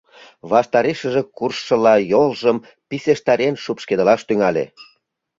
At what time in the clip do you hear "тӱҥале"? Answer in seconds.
4.27-4.65